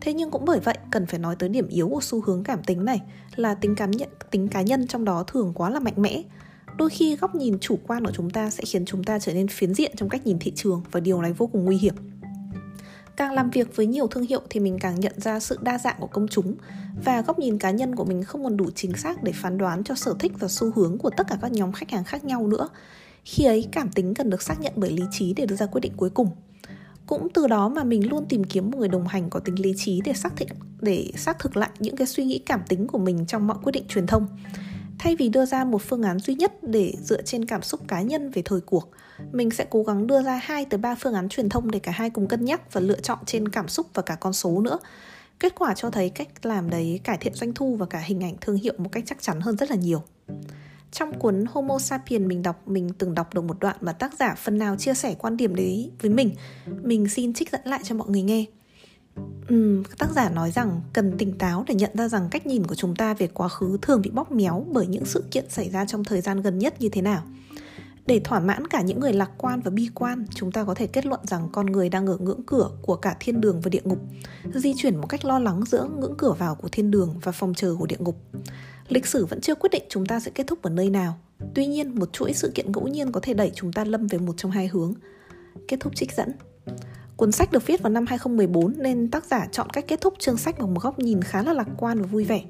Thế 0.00 0.12
nhưng 0.12 0.30
cũng 0.30 0.44
bởi 0.44 0.60
vậy, 0.60 0.78
cần 0.90 1.06
phải 1.06 1.18
nói 1.20 1.36
tới 1.38 1.48
điểm 1.48 1.68
yếu 1.68 1.88
của 1.88 2.00
xu 2.02 2.20
hướng 2.20 2.44
cảm 2.44 2.62
tính 2.62 2.84
này 2.84 3.00
là 3.36 3.54
tính 3.54 3.74
cảm 3.74 3.90
nhận, 3.90 4.08
tính 4.30 4.48
cá 4.48 4.62
nhân 4.62 4.86
trong 4.86 5.04
đó 5.04 5.22
thường 5.22 5.52
quá 5.54 5.70
là 5.70 5.80
mạnh 5.80 5.94
mẽ. 5.96 6.22
Đôi 6.76 6.90
khi 6.90 7.16
góc 7.16 7.34
nhìn 7.34 7.58
chủ 7.60 7.78
quan 7.86 8.04
của 8.04 8.12
chúng 8.14 8.30
ta 8.30 8.50
sẽ 8.50 8.62
khiến 8.66 8.84
chúng 8.84 9.04
ta 9.04 9.18
trở 9.18 9.32
nên 9.32 9.48
phiến 9.48 9.74
diện 9.74 9.92
trong 9.96 10.08
cách 10.08 10.26
nhìn 10.26 10.38
thị 10.38 10.52
trường 10.56 10.82
và 10.90 11.00
điều 11.00 11.22
này 11.22 11.32
vô 11.32 11.46
cùng 11.46 11.64
nguy 11.64 11.76
hiểm 11.76 11.94
càng 13.18 13.32
làm 13.32 13.50
việc 13.50 13.76
với 13.76 13.86
nhiều 13.86 14.06
thương 14.06 14.22
hiệu 14.22 14.40
thì 14.50 14.60
mình 14.60 14.78
càng 14.80 15.00
nhận 15.00 15.12
ra 15.16 15.40
sự 15.40 15.58
đa 15.62 15.78
dạng 15.78 15.96
của 16.00 16.06
công 16.06 16.28
chúng. 16.28 16.54
Và 17.04 17.22
góc 17.22 17.38
nhìn 17.38 17.58
cá 17.58 17.70
nhân 17.70 17.96
của 17.96 18.04
mình 18.04 18.24
không 18.24 18.44
còn 18.44 18.56
đủ 18.56 18.70
chính 18.74 18.96
xác 18.96 19.22
để 19.22 19.32
phán 19.32 19.58
đoán 19.58 19.84
cho 19.84 19.94
sở 19.94 20.14
thích 20.18 20.32
và 20.38 20.48
xu 20.48 20.70
hướng 20.70 20.98
của 20.98 21.10
tất 21.16 21.26
cả 21.28 21.38
các 21.42 21.52
nhóm 21.52 21.72
khách 21.72 21.90
hàng 21.90 22.04
khác 22.04 22.24
nhau 22.24 22.46
nữa. 22.46 22.68
Khi 23.24 23.44
ấy, 23.44 23.68
cảm 23.72 23.90
tính 23.90 24.14
cần 24.14 24.30
được 24.30 24.42
xác 24.42 24.60
nhận 24.60 24.72
bởi 24.76 24.90
lý 24.90 25.02
trí 25.10 25.34
để 25.34 25.46
đưa 25.46 25.56
ra 25.56 25.66
quyết 25.66 25.80
định 25.80 25.92
cuối 25.96 26.10
cùng. 26.10 26.28
Cũng 27.06 27.28
từ 27.34 27.46
đó 27.46 27.68
mà 27.68 27.84
mình 27.84 28.10
luôn 28.10 28.26
tìm 28.28 28.44
kiếm 28.44 28.70
một 28.70 28.78
người 28.78 28.88
đồng 28.88 29.06
hành 29.06 29.30
có 29.30 29.40
tính 29.40 29.62
lý 29.62 29.74
trí 29.76 30.00
để 30.04 30.12
xác 30.12 30.36
thực 30.36 30.48
để 30.80 31.12
xác 31.16 31.38
thực 31.38 31.56
lại 31.56 31.70
những 31.78 31.96
cái 31.96 32.06
suy 32.06 32.24
nghĩ 32.24 32.38
cảm 32.38 32.60
tính 32.68 32.86
của 32.86 32.98
mình 32.98 33.26
trong 33.26 33.46
mọi 33.46 33.58
quyết 33.62 33.72
định 33.72 33.84
truyền 33.88 34.06
thông 34.06 34.26
thay 34.98 35.16
vì 35.16 35.28
đưa 35.28 35.46
ra 35.46 35.64
một 35.64 35.82
phương 35.82 36.02
án 36.02 36.18
duy 36.18 36.34
nhất 36.34 36.52
để 36.62 36.92
dựa 37.02 37.22
trên 37.22 37.44
cảm 37.44 37.62
xúc 37.62 37.80
cá 37.88 38.02
nhân 38.02 38.30
về 38.30 38.42
thời 38.44 38.60
cuộc 38.60 38.90
mình 39.32 39.50
sẽ 39.50 39.66
cố 39.70 39.82
gắng 39.82 40.06
đưa 40.06 40.22
ra 40.22 40.40
2 40.42 40.64
tới 40.64 40.78
3 40.78 40.94
phương 40.94 41.14
án 41.14 41.28
truyền 41.28 41.48
thông 41.48 41.70
để 41.70 41.78
cả 41.78 41.92
hai 41.92 42.10
cùng 42.10 42.28
cân 42.28 42.44
nhắc 42.44 42.72
và 42.72 42.80
lựa 42.80 43.00
chọn 43.00 43.18
trên 43.26 43.48
cảm 43.48 43.68
xúc 43.68 43.86
và 43.94 44.02
cả 44.02 44.14
con 44.14 44.32
số 44.32 44.60
nữa. 44.60 44.78
Kết 45.40 45.54
quả 45.58 45.74
cho 45.74 45.90
thấy 45.90 46.10
cách 46.10 46.28
làm 46.42 46.70
đấy 46.70 47.00
cải 47.04 47.18
thiện 47.18 47.34
doanh 47.34 47.54
thu 47.54 47.76
và 47.76 47.86
cả 47.86 47.98
hình 47.98 48.24
ảnh 48.24 48.36
thương 48.40 48.56
hiệu 48.56 48.74
một 48.78 48.88
cách 48.92 49.04
chắc 49.06 49.22
chắn 49.22 49.40
hơn 49.40 49.56
rất 49.56 49.70
là 49.70 49.76
nhiều. 49.76 50.02
Trong 50.92 51.18
cuốn 51.18 51.44
Homo 51.48 51.78
sapiens 51.78 52.26
mình 52.26 52.42
đọc, 52.42 52.68
mình 52.68 52.90
từng 52.98 53.14
đọc 53.14 53.34
được 53.34 53.44
một 53.44 53.60
đoạn 53.60 53.76
mà 53.80 53.92
tác 53.92 54.18
giả 54.18 54.34
phần 54.34 54.58
nào 54.58 54.76
chia 54.76 54.94
sẻ 54.94 55.14
quan 55.18 55.36
điểm 55.36 55.54
đấy 55.54 55.90
với 56.00 56.10
mình. 56.10 56.30
Mình 56.82 57.08
xin 57.08 57.34
trích 57.34 57.50
dẫn 57.50 57.60
lại 57.64 57.80
cho 57.84 57.94
mọi 57.94 58.08
người 58.08 58.22
nghe. 58.22 58.44
Uhm, 59.54 59.82
tác 59.98 60.10
giả 60.14 60.30
nói 60.30 60.50
rằng 60.50 60.80
cần 60.92 61.18
tỉnh 61.18 61.38
táo 61.38 61.64
để 61.68 61.74
nhận 61.74 61.90
ra 61.94 62.08
rằng 62.08 62.28
cách 62.30 62.46
nhìn 62.46 62.66
của 62.66 62.74
chúng 62.74 62.96
ta 62.96 63.14
về 63.14 63.26
quá 63.26 63.48
khứ 63.48 63.78
thường 63.82 64.02
bị 64.02 64.10
bóp 64.10 64.32
méo 64.32 64.66
bởi 64.72 64.86
những 64.86 65.04
sự 65.04 65.24
kiện 65.30 65.50
xảy 65.50 65.70
ra 65.70 65.84
trong 65.84 66.04
thời 66.04 66.20
gian 66.20 66.42
gần 66.42 66.58
nhất 66.58 66.80
như 66.80 66.88
thế 66.88 67.02
nào. 67.02 67.22
Để 68.06 68.20
thỏa 68.24 68.40
mãn 68.40 68.66
cả 68.66 68.82
những 68.82 69.00
người 69.00 69.12
lạc 69.12 69.30
quan 69.38 69.60
và 69.60 69.70
bi 69.70 69.88
quan, 69.94 70.26
chúng 70.34 70.52
ta 70.52 70.64
có 70.64 70.74
thể 70.74 70.86
kết 70.86 71.06
luận 71.06 71.20
rằng 71.24 71.48
con 71.52 71.66
người 71.66 71.88
đang 71.88 72.06
ở 72.06 72.16
ngưỡng 72.16 72.42
cửa 72.46 72.70
của 72.82 72.96
cả 72.96 73.16
thiên 73.20 73.40
đường 73.40 73.60
và 73.60 73.68
địa 73.68 73.80
ngục, 73.84 73.98
di 74.54 74.74
chuyển 74.76 74.96
một 74.96 75.06
cách 75.06 75.24
lo 75.24 75.38
lắng 75.38 75.64
giữa 75.66 75.88
ngưỡng 75.98 76.14
cửa 76.18 76.32
vào 76.32 76.54
của 76.54 76.68
thiên 76.72 76.90
đường 76.90 77.14
và 77.22 77.32
phòng 77.32 77.54
chờ 77.54 77.76
của 77.78 77.86
địa 77.86 77.96
ngục. 77.98 78.16
Lịch 78.88 79.06
sử 79.06 79.26
vẫn 79.26 79.40
chưa 79.40 79.54
quyết 79.54 79.70
định 79.72 79.82
chúng 79.88 80.06
ta 80.06 80.20
sẽ 80.20 80.30
kết 80.30 80.46
thúc 80.46 80.62
ở 80.62 80.70
nơi 80.70 80.90
nào. 80.90 81.18
Tuy 81.54 81.66
nhiên, 81.66 81.98
một 81.98 82.12
chuỗi 82.12 82.32
sự 82.32 82.52
kiện 82.54 82.72
ngẫu 82.72 82.88
nhiên 82.88 83.12
có 83.12 83.20
thể 83.20 83.34
đẩy 83.34 83.52
chúng 83.54 83.72
ta 83.72 83.84
lâm 83.84 84.06
về 84.06 84.18
một 84.18 84.36
trong 84.36 84.50
hai 84.50 84.68
hướng. 84.68 84.94
Kết 85.68 85.76
thúc 85.80 85.96
trích 85.96 86.12
dẫn. 86.12 86.32
Cuốn 87.18 87.32
sách 87.32 87.52
được 87.52 87.66
viết 87.66 87.82
vào 87.82 87.92
năm 87.92 88.06
2014 88.06 88.74
nên 88.78 89.10
tác 89.10 89.24
giả 89.24 89.46
chọn 89.52 89.70
cách 89.70 89.84
kết 89.88 90.00
thúc 90.00 90.14
chương 90.18 90.36
sách 90.36 90.58
bằng 90.58 90.74
một 90.74 90.82
góc 90.82 90.98
nhìn 90.98 91.22
khá 91.22 91.42
là 91.42 91.52
lạc 91.52 91.68
quan 91.76 92.00
và 92.00 92.06
vui 92.06 92.24
vẻ. 92.24 92.42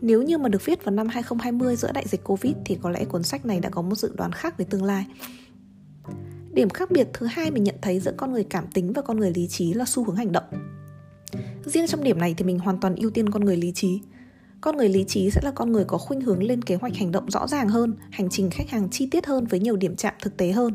Nếu 0.00 0.22
như 0.22 0.38
mà 0.38 0.48
được 0.48 0.64
viết 0.64 0.84
vào 0.84 0.94
năm 0.94 1.08
2020 1.08 1.76
giữa 1.76 1.92
đại 1.92 2.04
dịch 2.08 2.24
Covid 2.24 2.52
thì 2.64 2.78
có 2.82 2.90
lẽ 2.90 3.04
cuốn 3.04 3.22
sách 3.22 3.46
này 3.46 3.60
đã 3.60 3.70
có 3.70 3.82
một 3.82 3.94
dự 3.94 4.12
đoán 4.16 4.32
khác 4.32 4.58
về 4.58 4.66
tương 4.70 4.84
lai. 4.84 5.06
Điểm 6.52 6.70
khác 6.70 6.90
biệt 6.90 7.08
thứ 7.12 7.26
hai 7.26 7.50
mình 7.50 7.64
nhận 7.64 7.74
thấy 7.82 8.00
giữa 8.00 8.12
con 8.16 8.32
người 8.32 8.44
cảm 8.44 8.66
tính 8.66 8.92
và 8.92 9.02
con 9.02 9.20
người 9.20 9.32
lý 9.34 9.48
trí 9.48 9.74
là 9.74 9.84
xu 9.84 10.04
hướng 10.04 10.16
hành 10.16 10.32
động. 10.32 10.44
Riêng 11.64 11.86
trong 11.86 12.04
điểm 12.04 12.18
này 12.18 12.34
thì 12.36 12.44
mình 12.44 12.58
hoàn 12.58 12.80
toàn 12.80 12.94
ưu 12.96 13.10
tiên 13.10 13.30
con 13.30 13.44
người 13.44 13.56
lý 13.56 13.72
trí. 13.72 14.00
Con 14.60 14.76
người 14.76 14.88
lý 14.88 15.04
trí 15.04 15.30
sẽ 15.30 15.40
là 15.44 15.50
con 15.50 15.72
người 15.72 15.84
có 15.84 15.98
khuynh 15.98 16.20
hướng 16.20 16.42
lên 16.42 16.62
kế 16.62 16.74
hoạch 16.74 16.96
hành 16.96 17.12
động 17.12 17.30
rõ 17.30 17.46
ràng 17.46 17.68
hơn, 17.68 17.96
hành 18.10 18.28
trình 18.30 18.50
khách 18.50 18.70
hàng 18.70 18.88
chi 18.90 19.08
tiết 19.10 19.26
hơn 19.26 19.46
với 19.46 19.60
nhiều 19.60 19.76
điểm 19.76 19.96
chạm 19.96 20.14
thực 20.22 20.36
tế 20.36 20.52
hơn 20.52 20.74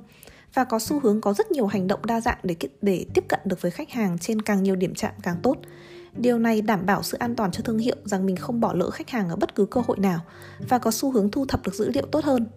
và 0.53 0.63
có 0.63 0.80
xu 0.80 1.00
hướng 1.00 1.21
có 1.21 1.33
rất 1.33 1.51
nhiều 1.51 1.68
hành 1.68 1.88
động 1.88 2.06
đa 2.06 2.21
dạng 2.21 2.38
để 2.44 2.56
để 2.81 3.06
tiếp 3.13 3.25
cận 3.30 3.39
được 3.45 3.62
với 3.62 3.71
khách 3.71 3.89
hàng 3.89 4.18
trên 4.18 4.42
càng 4.42 4.63
nhiều 4.63 4.75
điểm 4.75 4.95
chạm 4.95 5.12
càng 5.24 5.38
tốt 5.44 5.57
Điều 6.15 6.39
này 6.39 6.62
đảm 6.62 6.86
bảo 6.86 7.03
sự 7.03 7.18
an 7.18 7.36
toàn 7.36 7.51
cho 7.51 7.63
thương 7.63 7.77
hiệu 7.77 7.95
rằng 8.03 8.25
mình 8.25 8.36
không 8.36 8.59
bỏ 8.59 8.74
lỡ 8.74 8.89
khách 8.89 9.09
hàng 9.09 9.30
ở 9.30 9.36
bất 9.36 9.56
cứ 9.56 9.65
cơ 9.65 9.81
hội 9.88 9.98
nào 10.00 10.19
và 10.69 10.80
có 10.80 10.92
xu 10.92 11.12
hướng 11.12 11.31
thu 11.31 11.45
thập 11.45 11.65
được 11.65 11.74
dữ 11.74 11.92
liệu 11.94 12.06
tốt 12.12 12.24
hơn. 12.24 12.48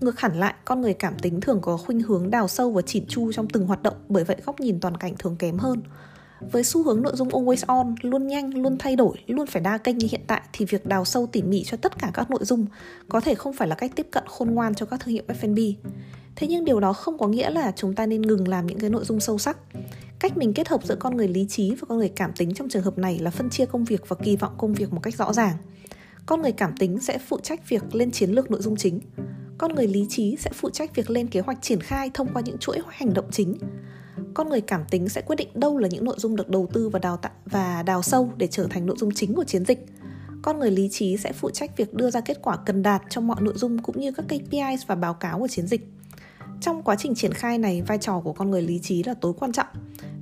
Ngược 0.00 0.20
hẳn 0.20 0.40
lại, 0.40 0.54
con 0.64 0.80
người 0.80 0.94
cảm 0.94 1.18
tính 1.18 1.40
thường 1.40 1.60
có 1.62 1.76
khuynh 1.76 2.00
hướng 2.00 2.30
đào 2.30 2.48
sâu 2.48 2.70
và 2.70 2.82
chỉn 2.82 3.04
chu 3.08 3.32
trong 3.32 3.48
từng 3.48 3.66
hoạt 3.66 3.82
động, 3.82 3.94
bởi 4.08 4.24
vậy 4.24 4.36
góc 4.46 4.60
nhìn 4.60 4.80
toàn 4.80 4.96
cảnh 4.96 5.14
thường 5.18 5.36
kém 5.38 5.58
hơn. 5.58 5.82
Với 6.52 6.64
xu 6.64 6.82
hướng 6.82 7.02
nội 7.02 7.12
dung 7.16 7.28
always 7.28 7.64
on, 7.66 7.94
luôn 8.02 8.26
nhanh, 8.26 8.62
luôn 8.62 8.78
thay 8.78 8.96
đổi, 8.96 9.16
luôn 9.26 9.46
phải 9.46 9.62
đa 9.62 9.78
kênh 9.78 9.98
như 9.98 10.08
hiện 10.10 10.20
tại 10.26 10.42
thì 10.52 10.64
việc 10.64 10.86
đào 10.86 11.04
sâu 11.04 11.26
tỉ 11.26 11.42
mỉ 11.42 11.64
cho 11.64 11.76
tất 11.76 11.98
cả 11.98 12.10
các 12.14 12.30
nội 12.30 12.44
dung 12.44 12.66
có 13.08 13.20
thể 13.20 13.34
không 13.34 13.52
phải 13.52 13.68
là 13.68 13.74
cách 13.74 13.92
tiếp 13.96 14.06
cận 14.10 14.24
khôn 14.26 14.50
ngoan 14.50 14.74
cho 14.74 14.86
các 14.86 15.00
thương 15.00 15.14
hiệu 15.14 15.22
F&B. 15.28 15.58
Thế 16.36 16.46
nhưng 16.46 16.64
điều 16.64 16.80
đó 16.80 16.92
không 16.92 17.18
có 17.18 17.28
nghĩa 17.28 17.50
là 17.50 17.72
chúng 17.76 17.94
ta 17.94 18.06
nên 18.06 18.22
ngừng 18.22 18.48
làm 18.48 18.66
những 18.66 18.78
cái 18.78 18.90
nội 18.90 19.04
dung 19.04 19.20
sâu 19.20 19.38
sắc. 19.38 19.58
Cách 20.18 20.36
mình 20.36 20.54
kết 20.54 20.68
hợp 20.68 20.84
giữa 20.84 20.96
con 20.96 21.16
người 21.16 21.28
lý 21.28 21.46
trí 21.48 21.74
và 21.74 21.86
con 21.88 21.98
người 21.98 22.08
cảm 22.08 22.32
tính 22.36 22.54
trong 22.54 22.68
trường 22.68 22.82
hợp 22.82 22.98
này 22.98 23.18
là 23.18 23.30
phân 23.30 23.50
chia 23.50 23.66
công 23.66 23.84
việc 23.84 24.08
và 24.08 24.16
kỳ 24.22 24.36
vọng 24.36 24.54
công 24.58 24.74
việc 24.74 24.92
một 24.92 25.00
cách 25.02 25.16
rõ 25.16 25.32
ràng. 25.32 25.56
Con 26.26 26.42
người 26.42 26.52
cảm 26.52 26.76
tính 26.76 27.00
sẽ 27.00 27.18
phụ 27.18 27.38
trách 27.42 27.68
việc 27.68 27.94
lên 27.94 28.10
chiến 28.10 28.30
lược 28.30 28.50
nội 28.50 28.60
dung 28.62 28.76
chính. 28.76 29.00
Con 29.58 29.74
người 29.74 29.86
lý 29.86 30.06
trí 30.08 30.36
sẽ 30.36 30.50
phụ 30.54 30.70
trách 30.70 30.96
việc 30.96 31.10
lên 31.10 31.26
kế 31.26 31.40
hoạch 31.40 31.62
triển 31.62 31.80
khai 31.80 32.10
thông 32.14 32.28
qua 32.32 32.42
những 32.42 32.58
chuỗi 32.58 32.78
hành 32.88 33.14
động 33.14 33.30
chính. 33.30 33.54
Con 34.34 34.48
người 34.48 34.60
cảm 34.60 34.84
tính 34.90 35.08
sẽ 35.08 35.20
quyết 35.20 35.36
định 35.36 35.48
đâu 35.54 35.78
là 35.78 35.88
những 35.88 36.04
nội 36.04 36.16
dung 36.18 36.36
được 36.36 36.48
đầu 36.48 36.68
tư 36.72 36.88
và 36.88 36.98
đào 36.98 37.16
tạo 37.16 37.32
và 37.46 37.82
đào 37.82 38.02
sâu 38.02 38.30
để 38.36 38.46
trở 38.46 38.66
thành 38.70 38.86
nội 38.86 38.96
dung 38.98 39.10
chính 39.14 39.34
của 39.34 39.44
chiến 39.44 39.64
dịch. 39.64 39.86
Con 40.42 40.60
người 40.60 40.70
lý 40.70 40.88
trí 40.92 41.16
sẽ 41.16 41.32
phụ 41.32 41.50
trách 41.50 41.76
việc 41.76 41.94
đưa 41.94 42.10
ra 42.10 42.20
kết 42.20 42.38
quả 42.42 42.56
cần 42.56 42.82
đạt 42.82 43.02
trong 43.10 43.26
mọi 43.26 43.36
nội 43.40 43.54
dung 43.56 43.78
cũng 43.78 44.00
như 44.00 44.12
các 44.12 44.24
KPIs 44.28 44.86
và 44.86 44.94
báo 44.94 45.14
cáo 45.14 45.38
của 45.38 45.48
chiến 45.48 45.66
dịch. 45.66 45.88
Trong 46.64 46.82
quá 46.82 46.96
trình 46.98 47.14
triển 47.14 47.32
khai 47.32 47.58
này, 47.58 47.82
vai 47.82 47.98
trò 47.98 48.20
của 48.20 48.32
con 48.32 48.50
người 48.50 48.62
lý 48.62 48.78
trí 48.78 49.02
là 49.02 49.14
tối 49.14 49.32
quan 49.38 49.52
trọng 49.52 49.66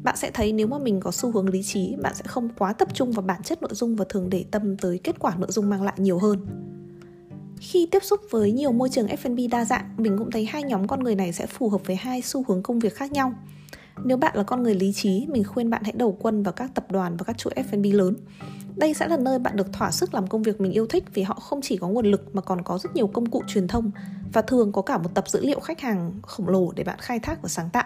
bạn 0.03 0.17
sẽ 0.17 0.31
thấy 0.35 0.53
nếu 0.53 0.67
mà 0.67 0.79
mình 0.79 1.01
có 1.01 1.11
xu 1.11 1.33
hướng 1.33 1.49
lý 1.49 1.63
trí 1.63 1.97
bạn 2.03 2.15
sẽ 2.15 2.23
không 2.27 2.49
quá 2.59 2.73
tập 2.73 2.89
trung 2.95 3.13
vào 3.13 3.23
bản 3.23 3.43
chất 3.43 3.63
nội 3.63 3.75
dung 3.75 3.97
và 3.97 4.05
thường 4.09 4.31
để 4.31 4.45
tâm 4.51 4.77
tới 4.77 5.01
kết 5.05 5.19
quả 5.19 5.35
nội 5.39 5.51
dung 5.51 5.71
mang 5.71 5.83
lại 5.83 5.95
nhiều 5.97 6.19
hơn 6.19 6.47
khi 7.61 7.89
tiếp 7.91 8.05
xúc 8.05 8.21
với 8.31 8.53
nhiều 8.53 8.73
môi 8.73 8.89
trường 8.89 9.07
F&B 9.07 9.51
đa 9.51 9.65
dạng, 9.65 9.95
mình 9.97 10.19
cũng 10.19 10.31
thấy 10.31 10.47
hai 10.47 10.63
nhóm 10.63 10.87
con 10.87 11.05
người 11.05 11.15
này 11.15 11.33
sẽ 11.33 11.47
phù 11.47 11.69
hợp 11.69 11.81
với 11.87 11.97
hai 11.97 12.23
xu 12.23 12.45
hướng 12.49 12.63
công 12.63 12.79
việc 12.79 12.95
khác 12.95 13.13
nhau. 13.13 13.35
Nếu 14.05 14.17
bạn 14.17 14.37
là 14.37 14.43
con 14.43 14.63
người 14.63 14.75
lý 14.75 14.93
trí, 14.93 15.27
mình 15.29 15.45
khuyên 15.45 15.71
bạn 15.71 15.83
hãy 15.85 15.93
đầu 15.97 16.17
quân 16.21 16.43
vào 16.43 16.53
các 16.53 16.71
tập 16.75 16.87
đoàn 16.91 17.17
và 17.17 17.25
các 17.25 17.39
chuỗi 17.39 17.53
F&B 17.57 17.95
lớn. 17.95 18.15
Đây 18.77 18.95
sẽ 18.95 19.09
là 19.09 19.17
nơi 19.17 19.39
bạn 19.39 19.57
được 19.57 19.73
thỏa 19.73 19.91
sức 19.91 20.15
làm 20.15 20.27
công 20.27 20.43
việc 20.43 20.61
mình 20.61 20.73
yêu 20.73 20.87
thích 20.87 21.05
vì 21.15 21.23
họ 21.23 21.35
không 21.35 21.61
chỉ 21.63 21.77
có 21.77 21.89
nguồn 21.89 22.07
lực 22.07 22.35
mà 22.35 22.43
còn 22.43 22.63
có 22.63 22.79
rất 22.79 22.95
nhiều 22.95 23.07
công 23.07 23.31
cụ 23.31 23.43
truyền 23.47 23.69
thông 23.69 23.91
và 24.33 24.43
thường 24.43 24.73
có 24.73 24.83
cả 24.83 24.99
một 24.99 25.15
tập 25.15 25.29
dữ 25.29 25.41
liệu 25.47 25.61
khách 25.61 25.81
hàng 25.81 26.13
khổng 26.23 26.49
lồ 26.49 26.73
để 26.73 26.85
bạn 26.85 26.99
khai 27.01 27.21
thác 27.21 27.43
và 27.43 27.49
sáng 27.49 27.71
tạo. 27.71 27.85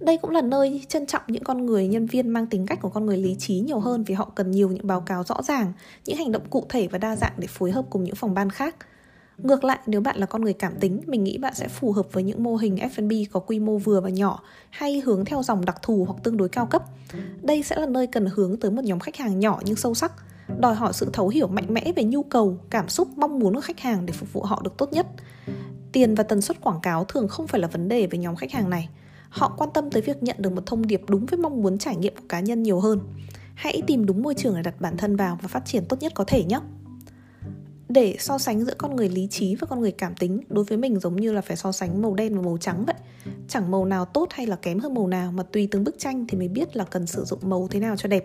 Đây 0.00 0.16
cũng 0.16 0.30
là 0.30 0.42
nơi 0.42 0.84
trân 0.88 1.06
trọng 1.06 1.22
những 1.26 1.44
con 1.44 1.66
người 1.66 1.88
nhân 1.88 2.06
viên 2.06 2.28
mang 2.28 2.46
tính 2.46 2.66
cách 2.66 2.78
của 2.82 2.88
con 2.88 3.06
người 3.06 3.16
lý 3.16 3.36
trí 3.38 3.60
nhiều 3.60 3.80
hơn 3.80 4.04
vì 4.04 4.14
họ 4.14 4.32
cần 4.34 4.50
nhiều 4.50 4.70
những 4.70 4.86
báo 4.86 5.00
cáo 5.00 5.24
rõ 5.24 5.42
ràng, 5.42 5.72
những 6.04 6.16
hành 6.16 6.32
động 6.32 6.42
cụ 6.50 6.66
thể 6.68 6.88
và 6.88 6.98
đa 6.98 7.16
dạng 7.16 7.32
để 7.36 7.46
phối 7.46 7.70
hợp 7.70 7.84
cùng 7.90 8.04
những 8.04 8.14
phòng 8.14 8.34
ban 8.34 8.50
khác. 8.50 8.76
Ngược 9.38 9.64
lại, 9.64 9.78
nếu 9.86 10.00
bạn 10.00 10.16
là 10.18 10.26
con 10.26 10.42
người 10.42 10.52
cảm 10.52 10.72
tính, 10.80 11.00
mình 11.06 11.24
nghĩ 11.24 11.38
bạn 11.38 11.54
sẽ 11.54 11.68
phù 11.68 11.92
hợp 11.92 12.06
với 12.12 12.22
những 12.22 12.42
mô 12.42 12.56
hình 12.56 12.76
F&B 12.76 13.12
có 13.32 13.40
quy 13.40 13.60
mô 13.60 13.78
vừa 13.78 14.00
và 14.00 14.08
nhỏ 14.08 14.42
hay 14.70 15.00
hướng 15.00 15.24
theo 15.24 15.42
dòng 15.42 15.64
đặc 15.64 15.76
thù 15.82 16.04
hoặc 16.04 16.16
tương 16.22 16.36
đối 16.36 16.48
cao 16.48 16.66
cấp. 16.66 16.82
Đây 17.42 17.62
sẽ 17.62 17.76
là 17.76 17.86
nơi 17.86 18.06
cần 18.06 18.28
hướng 18.34 18.56
tới 18.56 18.70
một 18.70 18.84
nhóm 18.84 18.98
khách 18.98 19.16
hàng 19.16 19.40
nhỏ 19.40 19.60
nhưng 19.64 19.76
sâu 19.76 19.94
sắc, 19.94 20.12
đòi 20.58 20.74
hỏi 20.74 20.92
sự 20.92 21.10
thấu 21.12 21.28
hiểu 21.28 21.46
mạnh 21.48 21.66
mẽ 21.68 21.92
về 21.96 22.04
nhu 22.04 22.22
cầu, 22.22 22.58
cảm 22.70 22.88
xúc, 22.88 23.08
mong 23.16 23.38
muốn 23.38 23.54
của 23.54 23.60
khách 23.60 23.80
hàng 23.80 24.06
để 24.06 24.12
phục 24.12 24.32
vụ 24.32 24.42
họ 24.42 24.60
được 24.64 24.76
tốt 24.76 24.92
nhất. 24.92 25.06
Tiền 25.92 26.14
và 26.14 26.22
tần 26.22 26.42
suất 26.42 26.60
quảng 26.60 26.80
cáo 26.82 27.04
thường 27.04 27.28
không 27.28 27.46
phải 27.46 27.60
là 27.60 27.68
vấn 27.68 27.88
đề 27.88 28.06
với 28.06 28.18
nhóm 28.18 28.36
khách 28.36 28.52
hàng 28.52 28.70
này 28.70 28.88
họ 29.28 29.54
quan 29.56 29.70
tâm 29.74 29.90
tới 29.90 30.02
việc 30.02 30.22
nhận 30.22 30.36
được 30.38 30.52
một 30.52 30.66
thông 30.66 30.86
điệp 30.86 31.02
đúng 31.08 31.26
với 31.26 31.38
mong 31.38 31.62
muốn 31.62 31.78
trải 31.78 31.96
nghiệm 31.96 32.16
của 32.16 32.24
cá 32.28 32.40
nhân 32.40 32.62
nhiều 32.62 32.80
hơn 32.80 33.00
hãy 33.54 33.82
tìm 33.86 34.06
đúng 34.06 34.22
môi 34.22 34.34
trường 34.34 34.54
để 34.54 34.62
đặt 34.62 34.80
bản 34.80 34.96
thân 34.96 35.16
vào 35.16 35.38
và 35.42 35.48
phát 35.48 35.66
triển 35.66 35.84
tốt 35.84 35.96
nhất 36.00 36.12
có 36.14 36.24
thể 36.26 36.44
nhé 36.44 36.60
để 37.88 38.16
so 38.18 38.38
sánh 38.38 38.64
giữa 38.64 38.74
con 38.78 38.96
người 38.96 39.08
lý 39.08 39.28
trí 39.30 39.54
và 39.54 39.66
con 39.66 39.80
người 39.80 39.92
cảm 39.92 40.14
tính. 40.14 40.40
Đối 40.48 40.64
với 40.64 40.78
mình 40.78 41.00
giống 41.00 41.16
như 41.16 41.32
là 41.32 41.40
phải 41.40 41.56
so 41.56 41.72
sánh 41.72 42.02
màu 42.02 42.14
đen 42.14 42.36
và 42.36 42.42
màu 42.42 42.56
trắng 42.60 42.84
vậy. 42.86 42.96
Chẳng 43.48 43.70
màu 43.70 43.84
nào 43.84 44.04
tốt 44.04 44.28
hay 44.30 44.46
là 44.46 44.56
kém 44.56 44.78
hơn 44.78 44.94
màu 44.94 45.06
nào, 45.06 45.32
mà 45.32 45.42
tùy 45.42 45.68
từng 45.70 45.84
bức 45.84 45.98
tranh 45.98 46.26
thì 46.28 46.38
mới 46.38 46.48
biết 46.48 46.76
là 46.76 46.84
cần 46.84 47.06
sử 47.06 47.24
dụng 47.24 47.40
màu 47.42 47.68
thế 47.70 47.80
nào 47.80 47.96
cho 47.96 48.08
đẹp, 48.08 48.24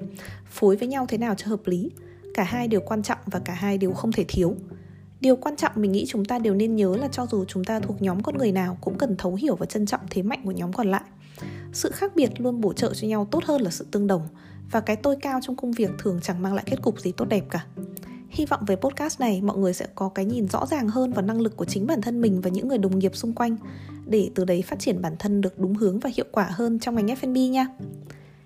phối 0.51 0.75
với 0.75 0.87
nhau 0.87 1.05
thế 1.09 1.17
nào 1.17 1.35
cho 1.37 1.47
hợp 1.47 1.61
lý. 1.65 1.91
Cả 2.33 2.43
hai 2.43 2.67
đều 2.67 2.81
quan 2.81 3.03
trọng 3.03 3.17
và 3.25 3.39
cả 3.39 3.53
hai 3.53 3.77
đều 3.77 3.93
không 3.93 4.11
thể 4.11 4.25
thiếu. 4.27 4.55
Điều 5.21 5.35
quan 5.35 5.55
trọng 5.55 5.71
mình 5.75 5.91
nghĩ 5.91 6.05
chúng 6.07 6.25
ta 6.25 6.39
đều 6.39 6.53
nên 6.53 6.75
nhớ 6.75 6.95
là 6.95 7.07
cho 7.07 7.25
dù 7.25 7.45
chúng 7.45 7.63
ta 7.63 7.79
thuộc 7.79 8.01
nhóm 8.01 8.23
con 8.23 8.37
người 8.37 8.51
nào 8.51 8.77
cũng 8.81 8.97
cần 8.97 9.15
thấu 9.17 9.35
hiểu 9.35 9.55
và 9.55 9.65
trân 9.65 9.85
trọng 9.85 10.01
thế 10.09 10.21
mạnh 10.21 10.41
của 10.45 10.51
nhóm 10.51 10.73
còn 10.73 10.91
lại. 10.91 11.03
Sự 11.73 11.91
khác 11.91 12.15
biệt 12.15 12.41
luôn 12.41 12.61
bổ 12.61 12.73
trợ 12.73 12.93
cho 12.93 13.07
nhau 13.07 13.27
tốt 13.31 13.43
hơn 13.45 13.61
là 13.61 13.71
sự 13.71 13.85
tương 13.91 14.07
đồng, 14.07 14.27
và 14.71 14.79
cái 14.79 14.95
tôi 14.95 15.15
cao 15.21 15.39
trong 15.41 15.55
công 15.55 15.71
việc 15.71 15.89
thường 15.99 16.19
chẳng 16.23 16.41
mang 16.41 16.53
lại 16.53 16.63
kết 16.67 16.81
cục 16.81 16.99
gì 16.99 17.11
tốt 17.11 17.25
đẹp 17.25 17.43
cả 17.49 17.65
hy 18.33 18.45
vọng 18.45 18.61
về 18.67 18.75
podcast 18.75 19.19
này, 19.19 19.41
mọi 19.41 19.57
người 19.57 19.73
sẽ 19.73 19.87
có 19.95 20.09
cái 20.09 20.25
nhìn 20.25 20.47
rõ 20.47 20.65
ràng 20.65 20.89
hơn 20.89 21.13
vào 21.13 21.25
năng 21.25 21.41
lực 21.41 21.57
của 21.57 21.65
chính 21.65 21.87
bản 21.87 22.01
thân 22.01 22.21
mình 22.21 22.41
và 22.41 22.49
những 22.49 22.67
người 22.67 22.77
đồng 22.77 22.99
nghiệp 22.99 23.15
xung 23.15 23.33
quanh 23.33 23.55
để 24.05 24.29
từ 24.35 24.45
đấy 24.45 24.61
phát 24.61 24.79
triển 24.79 25.01
bản 25.01 25.15
thân 25.19 25.41
được 25.41 25.59
đúng 25.59 25.75
hướng 25.75 25.99
và 25.99 26.09
hiệu 26.15 26.25
quả 26.31 26.47
hơn 26.51 26.79
trong 26.79 26.95
ngành 26.95 27.07
F&B 27.07 27.51
nha. 27.51 27.67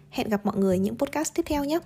Hẹn 0.09 0.29
gặp 0.29 0.45
mọi 0.45 0.57
người 0.57 0.79
những 0.79 0.97
podcast 0.97 1.33
tiếp 1.33 1.43
theo 1.45 1.63
nhé. 1.63 1.79